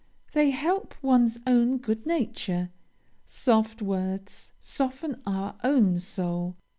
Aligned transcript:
They 0.33 0.49
help 0.49 0.95
one's 1.03 1.37
own 1.45 1.77
good 1.77 2.07
nature. 2.07 2.71
Soft 3.27 3.83
words 3.83 4.51
soften 4.59 5.21
our 5.27 5.55
own 5.63 5.99
soul. 5.99 6.55